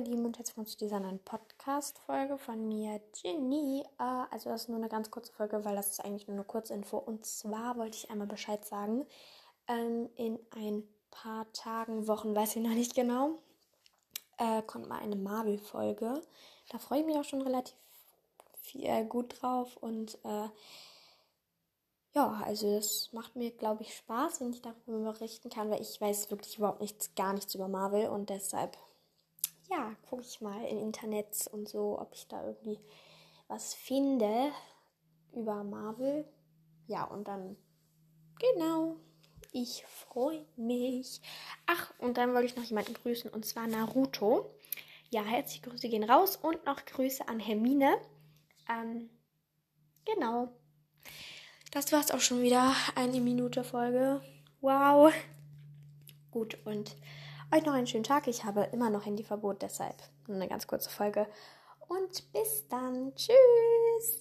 ihr 0.00 0.06
Lieben 0.06 0.24
und 0.24 0.38
herzlich 0.38 0.56
willkommen 0.56 0.66
zu 0.66 0.78
dieser 0.78 0.98
neuen 0.98 1.18
Podcast-Folge 1.18 2.38
von 2.38 2.66
mir, 2.68 3.02
Ginny. 3.20 3.84
Äh, 3.98 4.24
also 4.30 4.48
das 4.48 4.62
ist 4.62 4.68
nur 4.68 4.78
eine 4.78 4.88
ganz 4.88 5.10
kurze 5.10 5.30
Folge, 5.32 5.62
weil 5.64 5.76
das 5.76 5.90
ist 5.90 6.02
eigentlich 6.02 6.26
nur 6.26 6.36
eine 6.36 6.44
Kurzinfo. 6.44 6.96
Und 6.96 7.26
zwar 7.26 7.76
wollte 7.76 7.98
ich 7.98 8.10
einmal 8.10 8.26
Bescheid 8.26 8.64
sagen, 8.64 9.04
ähm, 9.68 10.08
in 10.16 10.38
ein 10.56 10.84
paar 11.10 11.52
Tagen, 11.52 12.06
Wochen, 12.08 12.34
weiß 12.34 12.56
ich 12.56 12.62
noch 12.62 12.70
nicht 12.70 12.94
genau, 12.94 13.32
äh, 14.38 14.62
kommt 14.62 14.88
mal 14.88 15.00
eine 15.00 15.16
Marvel-Folge. 15.16 16.22
Da 16.70 16.78
freue 16.78 17.00
ich 17.00 17.06
mich 17.06 17.16
auch 17.16 17.24
schon 17.24 17.42
relativ 17.42 17.76
viel, 18.62 18.86
äh, 18.86 19.04
gut 19.04 19.42
drauf 19.42 19.76
und 19.76 20.18
äh, 20.24 20.48
ja, 22.14 22.42
also 22.44 22.74
das 22.74 23.10
macht 23.12 23.36
mir, 23.36 23.50
glaube 23.50 23.82
ich, 23.82 23.94
Spaß, 23.94 24.40
wenn 24.40 24.52
ich 24.52 24.62
darüber 24.62 25.12
berichten 25.12 25.50
kann, 25.50 25.70
weil 25.70 25.82
ich 25.82 26.00
weiß 26.00 26.30
wirklich 26.30 26.56
überhaupt 26.56 26.80
nichts, 26.80 27.14
gar 27.14 27.34
nichts 27.34 27.54
über 27.54 27.68
Marvel 27.68 28.08
und 28.08 28.30
deshalb, 28.30 28.78
ja, 29.70 29.94
gucke 30.08 30.22
ich 30.22 30.40
mal 30.40 30.64
im 30.66 30.78
Internet 30.78 31.48
und 31.52 31.68
so, 31.68 31.98
ob 31.98 32.14
ich 32.14 32.26
da 32.28 32.44
irgendwie 32.44 32.78
was 33.48 33.74
finde 33.74 34.52
über 35.32 35.62
Marvel. 35.64 36.24
Ja, 36.86 37.04
und 37.04 37.28
dann, 37.28 37.56
genau, 38.38 38.96
ich 39.52 39.84
freue 39.86 40.44
mich. 40.56 41.20
Ach, 41.66 41.92
und 41.98 42.16
dann 42.16 42.34
wollte 42.34 42.46
ich 42.46 42.56
noch 42.56 42.64
jemanden 42.64 42.94
grüßen 42.94 43.30
und 43.30 43.46
zwar 43.46 43.66
Naruto. 43.66 44.54
Ja, 45.10 45.22
herzliche 45.22 45.68
Grüße 45.68 45.88
gehen 45.88 46.04
raus 46.04 46.36
und 46.36 46.64
noch 46.64 46.84
Grüße 46.84 47.28
an 47.28 47.40
Hermine. 47.40 47.96
Ähm, 48.68 49.10
genau. 50.04 50.48
Das 51.72 51.92
war's 51.92 52.10
auch 52.10 52.20
schon 52.20 52.42
wieder. 52.42 52.74
Eine 52.94 53.20
Minute 53.20 53.64
Folge. 53.64 54.20
Wow. 54.60 55.12
Gut, 56.30 56.58
und 56.64 56.96
euch 57.52 57.64
noch 57.64 57.74
einen 57.74 57.86
schönen 57.86 58.04
Tag. 58.04 58.26
Ich 58.28 58.44
habe 58.44 58.68
immer 58.72 58.90
noch 58.90 59.06
Handyverbot, 59.06 59.62
deshalb 59.62 59.96
nur 60.26 60.36
eine 60.36 60.48
ganz 60.48 60.66
kurze 60.66 60.90
Folge. 60.90 61.26
Und 61.88 62.32
bis 62.32 62.68
dann. 62.68 63.12
Tschüss. 63.14 64.19